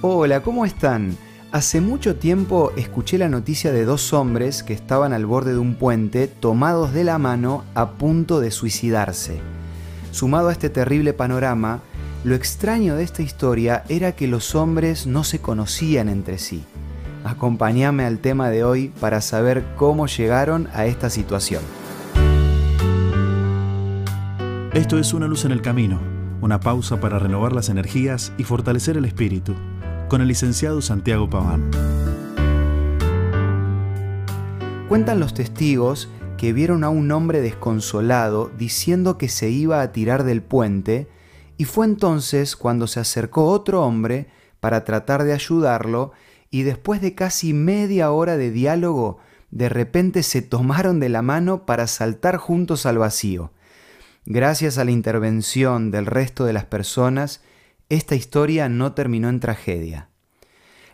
Hola, 0.00 0.42
¿cómo 0.44 0.64
están? 0.64 1.16
Hace 1.50 1.80
mucho 1.80 2.14
tiempo 2.14 2.70
escuché 2.76 3.18
la 3.18 3.28
noticia 3.28 3.72
de 3.72 3.84
dos 3.84 4.12
hombres 4.12 4.62
que 4.62 4.72
estaban 4.72 5.12
al 5.12 5.26
borde 5.26 5.54
de 5.54 5.58
un 5.58 5.74
puente 5.74 6.28
tomados 6.28 6.92
de 6.92 7.02
la 7.02 7.18
mano 7.18 7.64
a 7.74 7.90
punto 7.94 8.38
de 8.38 8.52
suicidarse. 8.52 9.40
Sumado 10.12 10.50
a 10.50 10.52
este 10.52 10.70
terrible 10.70 11.14
panorama, 11.14 11.80
lo 12.22 12.36
extraño 12.36 12.94
de 12.94 13.02
esta 13.02 13.22
historia 13.22 13.82
era 13.88 14.12
que 14.12 14.28
los 14.28 14.54
hombres 14.54 15.08
no 15.08 15.24
se 15.24 15.40
conocían 15.40 16.08
entre 16.08 16.38
sí. 16.38 16.62
Acompáñame 17.24 18.04
al 18.04 18.20
tema 18.20 18.50
de 18.50 18.62
hoy 18.62 18.92
para 19.00 19.20
saber 19.20 19.64
cómo 19.76 20.06
llegaron 20.06 20.68
a 20.74 20.86
esta 20.86 21.10
situación. 21.10 21.62
Esto 24.74 24.96
es 24.96 25.12
Una 25.12 25.26
luz 25.26 25.44
en 25.44 25.50
el 25.50 25.60
camino, 25.60 26.00
una 26.40 26.60
pausa 26.60 27.00
para 27.00 27.18
renovar 27.18 27.52
las 27.52 27.68
energías 27.68 28.32
y 28.38 28.44
fortalecer 28.44 28.96
el 28.96 29.04
espíritu 29.04 29.56
con 30.08 30.22
el 30.22 30.28
licenciado 30.28 30.80
Santiago 30.80 31.28
Paván. 31.28 31.70
Cuentan 34.88 35.20
los 35.20 35.34
testigos 35.34 36.08
que 36.38 36.52
vieron 36.52 36.82
a 36.82 36.88
un 36.88 37.12
hombre 37.12 37.40
desconsolado 37.40 38.50
diciendo 38.56 39.18
que 39.18 39.28
se 39.28 39.50
iba 39.50 39.82
a 39.82 39.92
tirar 39.92 40.24
del 40.24 40.42
puente 40.42 41.08
y 41.58 41.64
fue 41.64 41.84
entonces 41.84 42.56
cuando 42.56 42.86
se 42.86 43.00
acercó 43.00 43.46
otro 43.46 43.82
hombre 43.82 44.28
para 44.60 44.84
tratar 44.84 45.24
de 45.24 45.34
ayudarlo 45.34 46.12
y 46.50 46.62
después 46.62 47.02
de 47.02 47.14
casi 47.14 47.52
media 47.52 48.10
hora 48.10 48.38
de 48.38 48.50
diálogo, 48.50 49.18
de 49.50 49.68
repente 49.68 50.22
se 50.22 50.40
tomaron 50.40 51.00
de 51.00 51.10
la 51.10 51.20
mano 51.20 51.66
para 51.66 51.86
saltar 51.86 52.38
juntos 52.38 52.86
al 52.86 52.98
vacío. 52.98 53.52
Gracias 54.24 54.78
a 54.78 54.84
la 54.84 54.90
intervención 54.90 55.90
del 55.90 56.06
resto 56.06 56.44
de 56.44 56.52
las 56.52 56.64
personas, 56.64 57.42
esta 57.88 58.14
historia 58.14 58.68
no 58.68 58.92
terminó 58.92 59.28
en 59.28 59.40
tragedia. 59.40 60.10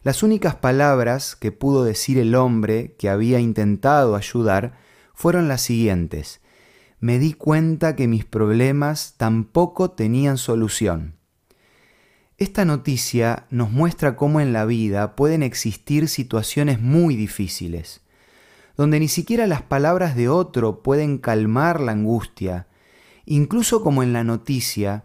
Las 0.02 0.22
únicas 0.22 0.55
palabras 0.55 1.34
que 1.34 1.50
pudo 1.50 1.82
decir 1.82 2.18
el 2.18 2.34
hombre 2.34 2.94
que 2.98 3.08
había 3.08 3.41
intentado 3.41 4.16
ayudar 4.16 4.78
fueron 5.14 5.48
las 5.48 5.62
siguientes. 5.62 6.41
Me 7.00 7.18
di 7.18 7.33
cuenta 7.33 7.96
que 7.96 8.06
mis 8.06 8.24
problemas 8.24 9.14
tampoco 9.16 9.91
tenían 9.91 10.38
solución. 10.38 11.16
Esta 12.36 12.64
noticia 12.64 13.46
nos 13.50 13.70
muestra 13.70 14.16
cómo 14.16 14.40
en 14.40 14.52
la 14.52 14.64
vida 14.64 15.16
pueden 15.16 15.42
existir 15.42 16.08
situaciones 16.08 16.80
muy 16.80 17.16
difíciles, 17.16 18.02
donde 18.77 19.00
ni 19.00 19.08
siquiera 19.08 19.46
las 19.46 19.62
palabras 19.62 20.16
de 20.16 20.28
otro 20.28 20.83
pueden 20.83 21.18
calmar 21.18 21.80
la 21.80 21.92
angustia, 21.92 22.66
incluso 23.24 23.83
como 23.83 24.02
en 24.02 24.12
la 24.12 24.24
noticia, 24.24 25.05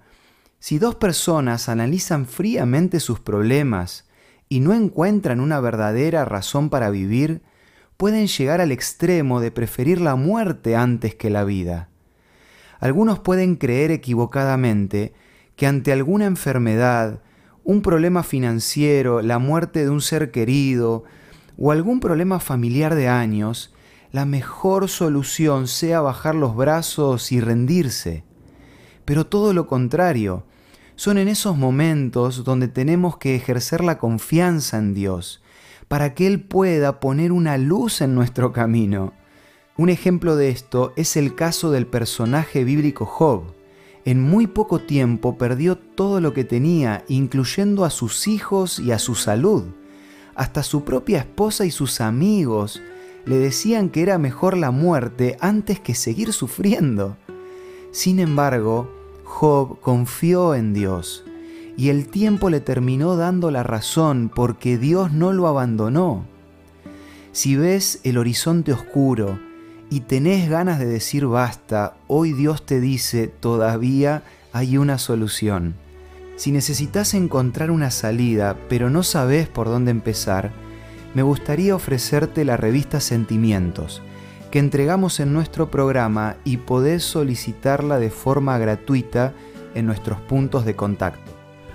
si 0.60 0.78
dos 0.78 0.96
personas 0.96 1.70
analizan 1.70 2.26
fríamente 2.26 3.00
sus 3.00 3.20
problemas 3.20 4.08
y 4.50 4.60
no 4.60 4.74
encuentran 4.74 5.40
una 5.40 5.60
verdadera 5.60 6.26
razón 6.26 6.70
para 6.70 6.90
vivir, 6.90 7.42
pueden 7.96 8.28
llegar 8.28 8.62
al 8.62 8.72
extremo 8.72 9.40
de 9.40 9.52
preferir 9.52 10.02
la 10.02 10.16
muerte 10.16 10.76
antes 10.76 11.16
que 11.16 11.30
la 11.30 11.44
vida. 11.44 11.90
Algunos 12.80 13.20
pueden 13.20 13.56
creer 13.56 13.92
equivocadamente 13.92 15.14
que 15.56 15.68
ante 15.68 15.92
alguna 15.92 16.26
enfermedad, 16.26 17.22
un 17.64 17.82
problema 17.82 18.24
financiero, 18.24 19.22
la 19.22 19.40
muerte 19.40 19.84
de 19.84 19.90
un 19.90 20.02
ser 20.02 20.32
querido 20.32 21.04
o 21.58 21.72
algún 21.72 22.00
problema 22.00 22.40
familiar 22.40 22.96
de 22.96 23.10
años, 23.10 23.74
la 24.12 24.26
mejor 24.26 24.90
solución 24.90 25.68
sea 25.68 26.02
bajar 26.02 26.36
los 26.36 26.56
brazos 26.56 27.32
y 27.32 27.42
rendirse. 27.42 28.24
Pero 29.06 29.28
todo 29.28 29.54
lo 29.54 29.68
contrario, 29.68 30.46
son 31.00 31.18
en 31.18 31.30
esos 31.30 31.56
momentos 31.56 32.44
donde 32.44 32.68
tenemos 32.68 33.16
que 33.16 33.34
ejercer 33.34 33.82
la 33.86 33.98
confianza 33.98 34.78
en 34.78 34.94
Dios, 34.94 35.42
para 35.88 36.14
que 36.14 36.28
Él 36.28 36.44
pueda 36.44 37.00
poner 37.00 37.32
una 37.32 37.58
luz 37.58 38.02
en 38.02 38.14
nuestro 38.16 38.52
camino. 38.52 39.14
Un 39.78 39.88
ejemplo 39.88 40.36
de 40.36 40.50
esto 40.50 40.92
es 40.98 41.16
el 41.16 41.36
caso 41.36 41.72
del 41.72 41.88
personaje 41.88 42.66
bíblico 42.66 43.06
Job. 43.06 43.44
En 44.04 44.22
muy 44.22 44.46
poco 44.46 44.80
tiempo 44.80 45.38
perdió 45.38 45.78
todo 45.78 46.20
lo 46.20 46.34
que 46.34 46.44
tenía, 46.44 47.06
incluyendo 47.08 47.86
a 47.86 47.92
sus 47.92 48.28
hijos 48.28 48.78
y 48.78 48.92
a 48.92 49.00
su 49.00 49.16
salud. 49.16 49.68
Hasta 50.36 50.64
su 50.64 50.84
propia 50.84 51.20
esposa 51.20 51.64
y 51.66 51.72
sus 51.72 52.02
amigos 52.02 52.82
le 53.24 53.38
decían 53.38 53.88
que 53.88 54.02
era 54.02 54.18
mejor 54.18 54.58
la 54.58 54.72
muerte 54.72 55.38
antes 55.40 55.80
que 55.80 55.96
seguir 55.96 56.34
sufriendo. 56.34 57.16
Sin 57.92 58.20
embargo, 58.20 58.99
Job 59.30 59.80
confió 59.80 60.56
en 60.56 60.74
Dios 60.74 61.24
y 61.78 61.90
el 61.90 62.08
tiempo 62.08 62.50
le 62.50 62.60
terminó 62.60 63.16
dando 63.16 63.52
la 63.52 63.64
razón 63.64 64.30
porque 64.34 64.78
Dios 64.78 65.14
no 65.14 65.32
lo 65.32 65.48
abandonó. 65.48 66.26
Si 67.32 67.56
ves 67.56 68.02
el 68.04 68.18
horizonte 68.18 68.74
oscuro 68.74 69.40
y 69.90 70.02
tenés 70.02 70.50
ganas 70.50 70.80
de 70.80 70.88
decir 70.88 71.26
basta, 71.28 71.96
hoy 72.08 72.34
Dios 72.34 72.66
te 72.66 72.82
dice 72.82 73.28
todavía 73.28 74.24
hay 74.52 74.78
una 74.78 74.98
solución. 74.98 75.76
Si 76.36 76.52
necesitas 76.52 77.14
encontrar 77.14 77.72
una 77.72 77.92
salida 77.92 78.58
pero 78.68 78.90
no 78.90 79.04
sabes 79.04 79.48
por 79.48 79.68
dónde 79.68 79.92
empezar, 79.92 80.52
me 81.14 81.22
gustaría 81.22 81.76
ofrecerte 81.76 82.44
la 82.44 82.58
revista 82.58 83.00
Sentimientos 83.00 84.02
que 84.52 84.60
entregamos 84.60 85.20
en 85.20 85.34
nuestro 85.34 85.70
programa 85.70 86.38
y 86.44 86.58
podés 86.58 87.04
solicitarla 87.04 88.00
de 88.00 88.10
forma 88.10 88.58
gratuita 88.58 89.34
en 89.76 89.86
nuestros 89.86 90.20
puntos 90.22 90.66
de 90.66 90.76
contacto. 90.76 91.32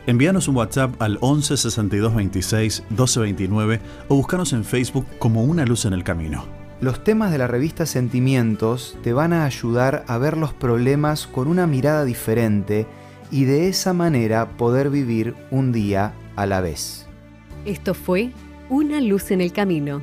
Envíanos 0.06 0.48
un 0.48 0.56
WhatsApp 0.56 1.00
al 1.00 1.18
11 1.20 1.56
62 1.56 2.14
26 2.14 2.82
12 2.90 3.20
29 3.20 3.80
o 4.08 4.16
búscanos 4.16 4.52
en 4.52 4.64
Facebook 4.64 5.06
como 5.18 5.44
Una 5.44 5.64
Luz 5.64 5.86
en 5.86 5.94
el 5.94 6.04
Camino. 6.04 6.44
Los 6.80 7.02
temas 7.02 7.32
de 7.32 7.38
la 7.38 7.46
revista 7.46 7.86
Sentimientos 7.86 8.98
te 9.02 9.14
van 9.14 9.32
a 9.32 9.46
ayudar 9.46 10.04
a 10.06 10.18
ver 10.18 10.36
los 10.36 10.52
problemas 10.52 11.26
con 11.26 11.48
una 11.48 11.66
mirada 11.66 12.04
diferente 12.04 12.86
y 13.30 13.44
de 13.44 13.68
esa 13.68 13.94
manera 13.94 14.56
poder 14.58 14.90
vivir 14.90 15.34
un 15.50 15.72
día 15.72 16.12
a 16.36 16.44
la 16.44 16.60
vez. 16.60 17.06
Esto 17.64 17.94
fue 17.94 18.32
Una 18.68 19.00
Luz 19.00 19.30
en 19.30 19.40
el 19.40 19.52
Camino 19.52 20.02